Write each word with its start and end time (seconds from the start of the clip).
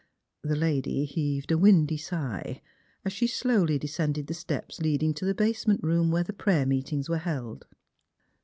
The 0.41 0.55
lady 0.55 1.05
heaved 1.05 1.51
a 1.51 1.59
windy 1.59 1.95
sigh, 1.97 2.63
as 3.05 3.13
she 3.13 3.27
slowly 3.27 3.77
descended 3.77 4.25
the 4.25 4.33
steps 4.33 4.79
leading 4.79 5.13
to 5.13 5.25
the 5.25 5.35
basement 5.35 5.83
room 5.83 6.09
where 6.09 6.23
the 6.23 6.33
prayer 6.33 6.65
meetings 6.65 7.07
were 7.07 7.19
held. 7.19 7.67